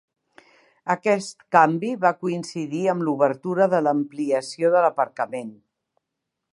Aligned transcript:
Aquest 0.93 1.43
canvi 1.55 1.91
va 2.07 2.11
coincidir 2.23 2.81
amb 2.95 3.07
l'obertura 3.09 3.69
de 3.75 3.83
l'ampliació 3.89 4.75
de 4.77 4.83
l'aparcament. 4.87 5.55